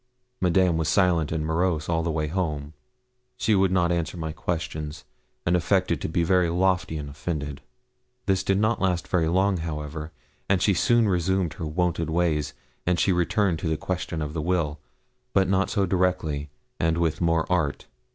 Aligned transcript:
Madame 0.39 0.77
was 0.77 0.89
silent 0.89 1.31
and 1.31 1.45
morose 1.45 1.87
all 1.87 2.01
the 2.01 2.09
way 2.09 2.25
home. 2.25 2.73
She 3.37 3.53
would 3.53 3.71
not 3.71 3.91
answer 3.91 4.17
my 4.17 4.31
questions, 4.31 5.05
and 5.45 5.55
affected 5.55 6.01
to 6.01 6.09
be 6.09 6.23
very 6.23 6.49
lofty 6.49 6.97
and 6.97 7.07
offended. 7.07 7.61
This 8.25 8.41
did 8.41 8.57
not 8.57 8.81
last 8.81 9.07
very 9.07 9.27
long, 9.27 9.57
however, 9.57 10.11
and 10.49 10.59
she 10.59 10.73
soon 10.73 11.07
resumed 11.07 11.53
her 11.53 11.67
wonted 11.67 12.09
ways. 12.09 12.55
And 12.83 12.99
she 12.99 13.11
returned 13.13 13.59
to 13.59 13.67
the 13.69 13.77
question 13.77 14.23
of 14.23 14.33
the 14.33 14.41
will, 14.41 14.79
but 15.33 15.47
not 15.47 15.69
so 15.69 15.85
directly, 15.85 16.49
and 16.79 16.97
with 16.97 17.21
more 17.21 17.45
art. 17.47 17.85